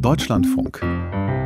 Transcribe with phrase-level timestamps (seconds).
[0.00, 0.78] Deutschlandfunk.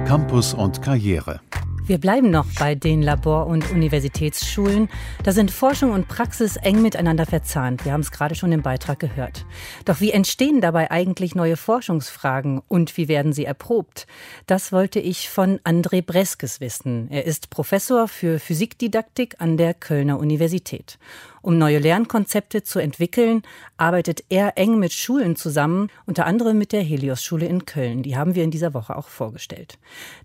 [0.07, 1.41] Campus und Karriere.
[1.87, 4.89] Wir bleiben noch bei den Labor- und Universitätsschulen.
[5.25, 7.85] Da sind Forschung und Praxis eng miteinander verzahnt.
[7.85, 9.47] Wir haben es gerade schon im Beitrag gehört.
[9.87, 14.07] Doch wie entstehen dabei eigentlich neue Forschungsfragen und wie werden sie erprobt?
[14.47, 17.11] Das wollte ich von André Breskes wissen.
[17.11, 20.99] Er ist Professor für Physikdidaktik an der Kölner Universität.
[21.43, 23.43] Um neue Lernkonzepte zu entwickeln,
[23.77, 28.05] arbeitet er eng mit Schulen zusammen, unter anderem mit der Helios-Schule in Köln.
[28.05, 29.77] Die haben wir in dieser Woche auch vorgestellt.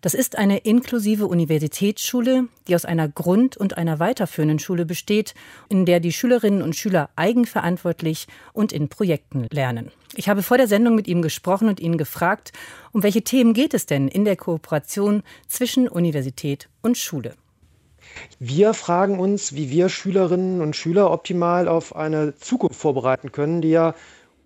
[0.01, 5.33] Das ist eine inklusive Universitätsschule, die aus einer Grund- und einer weiterführenden Schule besteht,
[5.69, 9.91] in der die Schülerinnen und Schüler eigenverantwortlich und in Projekten lernen.
[10.15, 12.53] Ich habe vor der Sendung mit ihm gesprochen und ihn gefragt,
[12.91, 17.33] um welche Themen geht es denn in der Kooperation zwischen Universität und Schule?
[18.39, 23.71] Wir fragen uns, wie wir Schülerinnen und Schüler optimal auf eine Zukunft vorbereiten können, die
[23.71, 23.95] ja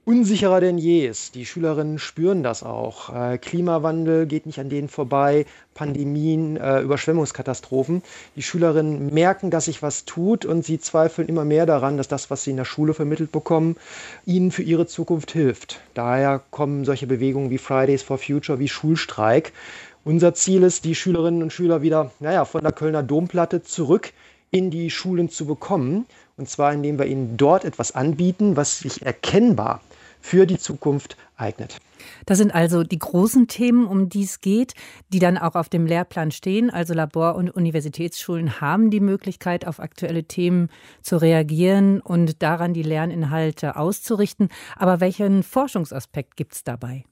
[0.04, 1.36] unsicherer denn je ist.
[1.36, 3.14] Die Schülerinnen spüren das auch.
[3.16, 8.02] Äh, Klimawandel geht nicht an denen vorbei, Pandemien, äh, Überschwemmungskatastrophen.
[8.36, 12.32] Die Schülerinnen merken, dass sich was tut und sie zweifeln immer mehr daran, dass das,
[12.32, 13.78] was sie in der Schule vermittelt bekommen,
[14.26, 15.80] ihnen für ihre Zukunft hilft.
[15.94, 19.54] Daher kommen solche Bewegungen wie Fridays for Future, wie Schulstreik.
[20.04, 24.14] Unser Ziel ist, die Schülerinnen und Schüler wieder naja, von der Kölner Domplatte zurück
[24.50, 26.08] in die Schulen zu bekommen.
[26.38, 29.82] Und zwar, indem wir ihnen dort etwas anbieten, was sich erkennbar
[30.20, 31.78] für die Zukunft eignet.
[32.26, 34.74] Das sind also die großen Themen, um die es geht,
[35.10, 36.70] die dann auch auf dem Lehrplan stehen.
[36.70, 40.70] Also Labor- und Universitätsschulen haben die Möglichkeit, auf aktuelle Themen
[41.02, 44.50] zu reagieren und daran die Lerninhalte auszurichten.
[44.76, 47.04] Aber welchen Forschungsaspekt gibt es dabei?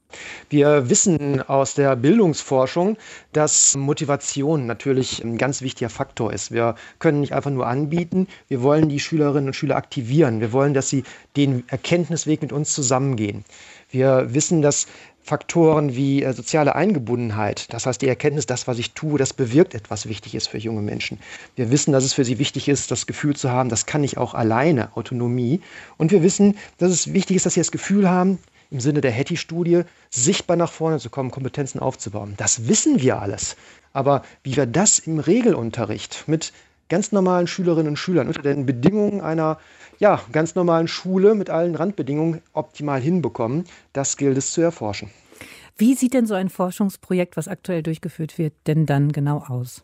[0.50, 2.98] Wir wissen aus der Bildungsforschung,
[3.32, 6.52] dass Motivation natürlich ein ganz wichtiger Faktor ist.
[6.52, 10.42] Wir können nicht einfach nur anbieten, wir wollen die Schülerinnen und Schüler aktivieren.
[10.42, 11.04] Wir wollen, dass sie
[11.38, 13.45] den Erkenntnisweg mit uns zusammengehen.
[13.92, 14.86] Wir wissen, dass
[15.23, 19.76] Faktoren wie äh, soziale Eingebundenheit, das heißt die Erkenntnis, das, was ich tue, das bewirkt
[19.76, 21.20] etwas Wichtiges für junge Menschen.
[21.56, 24.17] Wir wissen, dass es für sie wichtig ist, das Gefühl zu haben, das kann ich
[24.17, 25.61] auch alleine, Autonomie.
[25.98, 28.39] Und wir wissen, dass es wichtig ist, dass sie das Gefühl haben,
[28.72, 32.36] im Sinne der Hattie-Studie, sichtbar nach vorne zu kommen, Kompetenzen aufzubauen.
[32.38, 33.55] Das wissen wir alles.
[33.94, 36.54] Aber wie wir das im Regelunterricht mit
[36.89, 39.58] ganz normalen Schülerinnen und Schülern unter den Bedingungen einer
[40.00, 45.10] ja, ganz normalen Schule mit allen Randbedingungen optimal hinbekommen, das gilt es zu erforschen.
[45.78, 49.83] Wie sieht denn so ein Forschungsprojekt, was aktuell durchgeführt wird, denn dann genau aus?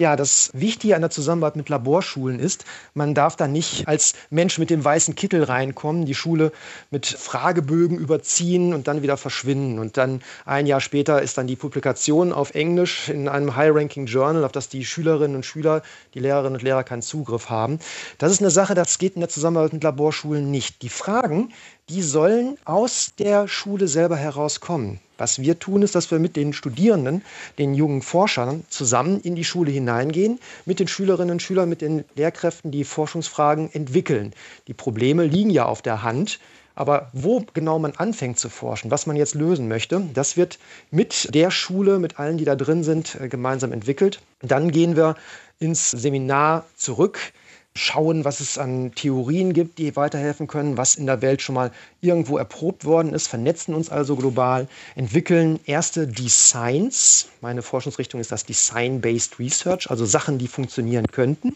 [0.00, 2.64] Ja, das Wichtige an der Zusammenarbeit mit Laborschulen ist,
[2.94, 6.52] man darf da nicht als Mensch mit dem weißen Kittel reinkommen, die Schule
[6.90, 9.78] mit Fragebögen überziehen und dann wieder verschwinden.
[9.78, 14.44] Und dann ein Jahr später ist dann die Publikation auf Englisch in einem High-Ranking Journal,
[14.44, 15.82] auf das die Schülerinnen und Schüler,
[16.14, 17.78] die Lehrerinnen und Lehrer keinen Zugriff haben.
[18.16, 20.80] Das ist eine Sache, das geht in der Zusammenarbeit mit Laborschulen nicht.
[20.80, 21.52] Die Fragen,
[21.90, 24.98] die sollen aus der Schule selber herauskommen.
[25.20, 27.22] Was wir tun, ist, dass wir mit den Studierenden,
[27.58, 32.04] den jungen Forschern zusammen in die Schule hineingehen, mit den Schülerinnen und Schülern, mit den
[32.14, 34.32] Lehrkräften die Forschungsfragen entwickeln.
[34.66, 36.40] Die Probleme liegen ja auf der Hand.
[36.74, 40.58] Aber wo genau man anfängt zu forschen, was man jetzt lösen möchte, das wird
[40.90, 44.22] mit der Schule, mit allen, die da drin sind, äh, gemeinsam entwickelt.
[44.40, 45.16] Dann gehen wir
[45.58, 47.18] ins Seminar zurück
[47.76, 51.70] schauen, was es an Theorien gibt, die weiterhelfen können, was in der Welt schon mal
[52.00, 54.66] irgendwo erprobt worden ist, vernetzen uns also global,
[54.96, 57.28] entwickeln erste Designs.
[57.40, 61.54] Meine Forschungsrichtung ist das Design-Based Research, also Sachen, die funktionieren könnten.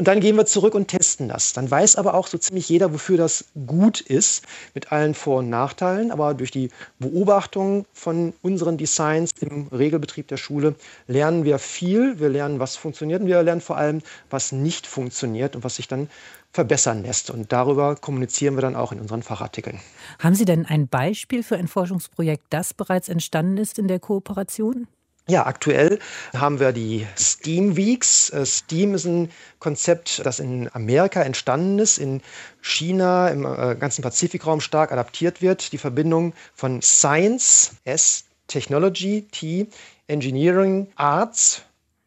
[0.00, 1.52] Und dann gehen wir zurück und testen das.
[1.52, 5.50] Dann weiß aber auch so ziemlich jeder, wofür das gut ist, mit allen Vor- und
[5.50, 6.10] Nachteilen.
[6.10, 10.74] Aber durch die Beobachtung von unseren Designs im Regelbetrieb der Schule
[11.06, 12.18] lernen wir viel.
[12.18, 14.00] Wir lernen, was funktioniert und wir lernen vor allem,
[14.30, 16.08] was nicht funktioniert und was sich dann
[16.50, 17.28] verbessern lässt.
[17.28, 19.80] Und darüber kommunizieren wir dann auch in unseren Fachartikeln.
[20.18, 24.86] Haben Sie denn ein Beispiel für ein Forschungsprojekt, das bereits entstanden ist in der Kooperation?
[25.30, 26.00] Ja, aktuell
[26.36, 28.30] haben wir die Steam Weeks.
[28.30, 29.30] Äh, Steam ist ein
[29.60, 32.20] Konzept, das in Amerika entstanden ist, in
[32.60, 35.70] China, im äh, ganzen Pazifikraum stark adaptiert wird.
[35.70, 39.68] Die Verbindung von Science, S, Technology, T,
[40.08, 41.62] Engineering, Arts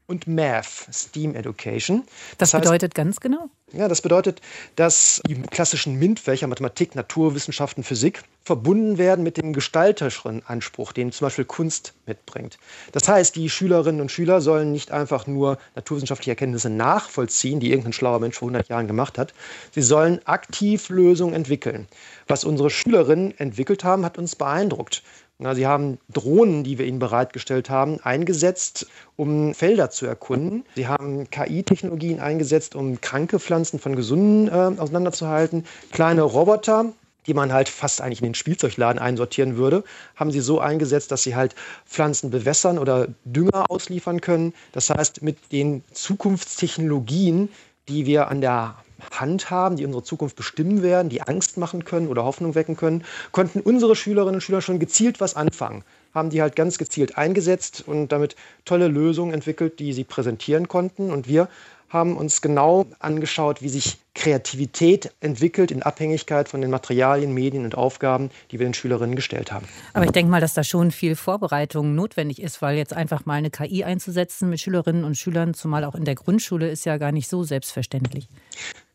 [0.07, 2.03] und Math, STEAM Education.
[2.37, 3.49] Das, das heißt, bedeutet ganz genau?
[3.71, 4.39] Ja, das bedeutet,
[4.75, 11.25] dass die klassischen MINT-Fächer Mathematik, Naturwissenschaften, Physik verbunden werden mit dem gestalterischen Anspruch, den zum
[11.25, 12.59] Beispiel Kunst mitbringt.
[12.91, 17.93] Das heißt, die Schülerinnen und Schüler sollen nicht einfach nur naturwissenschaftliche Erkenntnisse nachvollziehen, die irgendein
[17.93, 19.33] schlauer Mensch vor 100 Jahren gemacht hat.
[19.71, 21.87] Sie sollen aktiv Lösungen entwickeln.
[22.27, 25.01] Was unsere Schülerinnen entwickelt haben, hat uns beeindruckt.
[25.43, 28.87] Na, sie haben Drohnen, die wir ihnen bereitgestellt haben, eingesetzt,
[29.17, 30.63] um Felder zu erkunden.
[30.75, 35.65] Sie haben KI-Technologien eingesetzt, um kranke Pflanzen von gesunden äh, auseinanderzuhalten.
[35.91, 36.93] Kleine Roboter,
[37.27, 39.83] die man halt fast eigentlich in den Spielzeugladen einsortieren würde,
[40.15, 41.55] haben sie so eingesetzt, dass sie halt
[41.85, 44.53] Pflanzen bewässern oder Dünger ausliefern können.
[44.71, 47.49] Das heißt, mit den Zukunftstechnologien,
[47.89, 48.75] die wir an der
[49.11, 53.03] Hand haben, die unsere Zukunft bestimmen werden, die Angst machen können oder Hoffnung wecken können,
[53.31, 55.83] konnten unsere Schülerinnen und Schüler schon gezielt was anfangen.
[56.13, 58.35] Haben die halt ganz gezielt eingesetzt und damit
[58.65, 61.11] tolle Lösungen entwickelt, die sie präsentieren konnten.
[61.11, 61.49] Und wir
[61.93, 67.75] haben uns genau angeschaut, wie sich Kreativität entwickelt in Abhängigkeit von den Materialien, Medien und
[67.75, 69.67] Aufgaben, die wir den Schülerinnen gestellt haben.
[69.93, 73.35] Aber ich denke mal, dass da schon viel Vorbereitung notwendig ist, weil jetzt einfach mal
[73.35, 77.11] eine KI einzusetzen mit Schülerinnen und Schülern, zumal auch in der Grundschule, ist ja gar
[77.11, 78.27] nicht so selbstverständlich.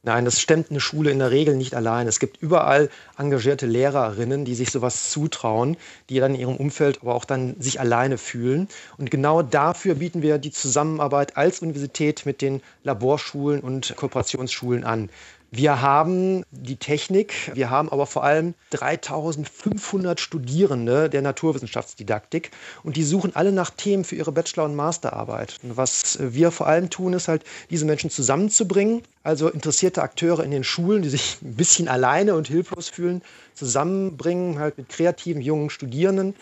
[0.08, 2.08] Nein, das stemmt eine Schule in der Regel nicht allein.
[2.08, 2.88] Es gibt überall
[3.18, 5.76] engagierte Lehrerinnen, die sich sowas zutrauen,
[6.08, 8.68] die dann in ihrem Umfeld aber auch dann sich alleine fühlen.
[8.96, 15.10] Und genau dafür bieten wir die Zusammenarbeit als Universität mit den Laborschulen und Kooperationsschulen an.
[15.50, 22.50] Wir haben die Technik, wir haben aber vor allem 3500 Studierende der Naturwissenschaftsdidaktik
[22.82, 25.58] und die suchen alle nach Themen für ihre Bachelor- und Masterarbeit.
[25.62, 30.50] Und was wir vor allem tun, ist halt, diese Menschen zusammenzubringen, also interessierte Akteure in
[30.50, 33.22] den Schulen, die sich ein bisschen alleine und hilflos fühlen,
[33.54, 36.34] zusammenbringen, halt mit kreativen jungen Studierenden,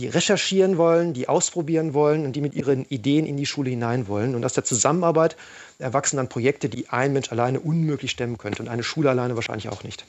[0.00, 4.08] die recherchieren wollen, die ausprobieren wollen und die mit ihren Ideen in die Schule hinein
[4.08, 4.34] wollen.
[4.34, 5.36] Und aus der Zusammenarbeit
[5.78, 9.68] erwachsen dann Projekte, die ein Mensch alleine unmöglich stemmen könnte und eine Schule alleine wahrscheinlich
[9.68, 10.04] auch nicht.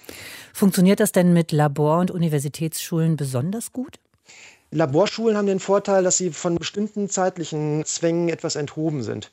[0.54, 4.00] Funktioniert das denn mit Labor- und Universitätsschulen besonders gut?
[4.72, 9.30] Laborschulen haben den Vorteil, dass sie von bestimmten zeitlichen Zwängen etwas enthoben sind.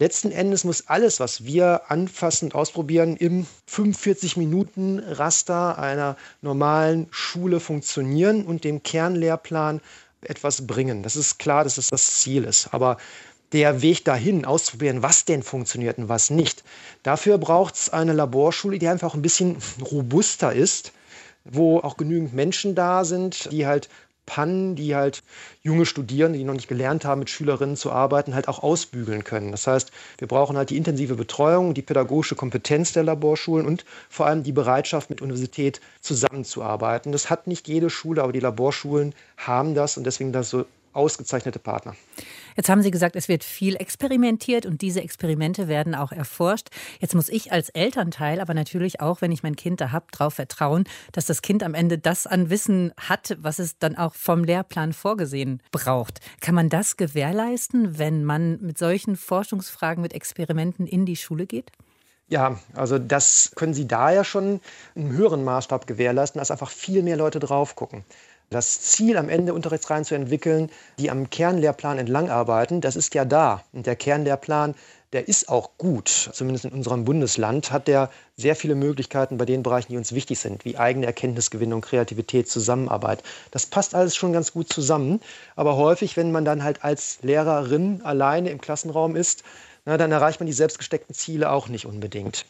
[0.00, 7.60] Letzten Endes muss alles, was wir anfassend ausprobieren, im 45 Minuten Raster einer normalen Schule
[7.60, 9.80] funktionieren und dem Kernlehrplan
[10.22, 11.04] etwas bringen.
[11.04, 12.74] Das ist klar, dass es das Ziel ist.
[12.74, 12.96] Aber
[13.52, 16.64] der Weg dahin, auszuprobieren, was denn funktioniert und was nicht,
[17.04, 20.92] dafür braucht es eine Laborschule, die einfach ein bisschen robuster ist,
[21.44, 23.88] wo auch genügend Menschen da sind, die halt
[24.26, 25.22] Pannen, die halt
[25.62, 29.50] junge Studierende, die noch nicht gelernt haben, mit Schülerinnen zu arbeiten, halt auch ausbügeln können.
[29.50, 34.26] Das heißt, wir brauchen halt die intensive Betreuung, die pädagogische Kompetenz der Laborschulen und vor
[34.26, 37.12] allem die Bereitschaft, mit Universität zusammenzuarbeiten.
[37.12, 40.64] Das hat nicht jede Schule, aber die Laborschulen haben das und deswegen das so
[40.94, 41.94] ausgezeichnete Partner.
[42.56, 46.68] Jetzt haben Sie gesagt, es wird viel experimentiert und diese Experimente werden auch erforscht.
[47.00, 50.34] Jetzt muss ich als Elternteil aber natürlich auch, wenn ich mein Kind da habe, darauf
[50.34, 54.44] vertrauen, dass das Kind am Ende das an Wissen hat, was es dann auch vom
[54.44, 56.20] Lehrplan vorgesehen braucht.
[56.40, 61.72] Kann man das gewährleisten, wenn man mit solchen Forschungsfragen, mit Experimenten in die Schule geht?
[62.28, 64.60] Ja, also das können Sie da ja schon
[64.94, 68.04] im höheren Maßstab gewährleisten, dass einfach viel mehr Leute drauf gucken.
[68.50, 73.24] Das Ziel, am Ende Unterrichtsreihen zu entwickeln, die am Kernlehrplan entlang arbeiten, das ist ja
[73.24, 73.64] da.
[73.72, 74.74] Und der Kernlehrplan,
[75.12, 76.30] der ist auch gut.
[76.32, 80.40] Zumindest in unserem Bundesland hat der sehr viele Möglichkeiten bei den Bereichen, die uns wichtig
[80.40, 83.22] sind, wie eigene Erkenntnisgewinnung, Kreativität, Zusammenarbeit.
[83.50, 85.20] Das passt alles schon ganz gut zusammen.
[85.56, 89.44] Aber häufig, wenn man dann halt als Lehrerin alleine im Klassenraum ist,
[89.84, 92.44] na, dann erreicht man die selbstgesteckten Ziele auch nicht unbedingt.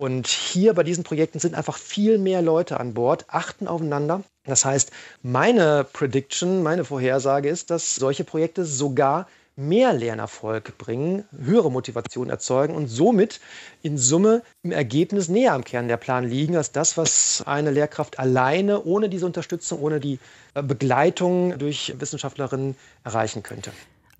[0.00, 4.22] Und hier bei diesen Projekten sind einfach viel mehr Leute an Bord, achten aufeinander.
[4.44, 4.92] Das heißt,
[5.22, 12.74] meine Prediction, meine Vorhersage ist, dass solche Projekte sogar mehr Lernerfolg bringen, höhere Motivation erzeugen
[12.76, 13.40] und somit
[13.82, 18.18] in Summe im Ergebnis näher am Kern der Plan liegen als das, was eine Lehrkraft
[18.18, 20.18] alleine ohne diese Unterstützung, ohne die
[20.54, 22.74] Begleitung durch Wissenschaftlerinnen
[23.04, 23.70] erreichen könnte.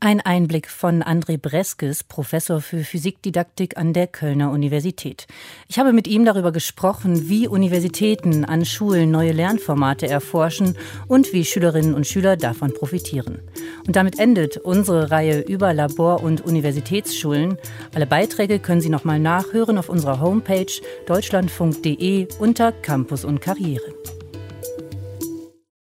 [0.02, 5.26] Ein Einblick von André Breskes, Professor für Physikdidaktik an der Kölner Universität.
[5.68, 10.74] Ich habe mit ihm darüber gesprochen, wie Universitäten an Schulen neue Lernformate erforschen
[11.06, 13.42] und wie Schülerinnen und Schüler davon profitieren.
[13.86, 17.58] Und damit endet unsere Reihe über Labor- und Universitätsschulen.
[17.94, 23.92] Alle Beiträge können Sie nochmal nachhören auf unserer Homepage deutschlandfunk.de unter Campus und Karriere.